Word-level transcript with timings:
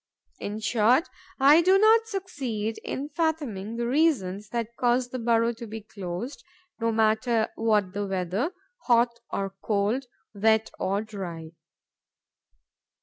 In 0.39 0.59
short, 0.61 1.07
I 1.39 1.61
do 1.61 1.77
not 1.77 2.07
succeed 2.07 2.79
in 2.83 3.09
fathoming 3.09 3.75
the 3.75 3.85
reasons 3.85 4.49
that 4.49 4.75
cause 4.75 5.09
the 5.09 5.19
burrow 5.19 5.51
to 5.53 5.67
be 5.67 5.81
closed, 5.81 6.43
no 6.79 6.91
matter 6.91 7.49
what 7.53 7.93
the 7.93 8.07
weather, 8.07 8.51
hot 8.85 9.19
or 9.31 9.53
cold, 9.61 10.05
wet 10.33 10.71
or 10.79 11.03
dry. 11.03 11.51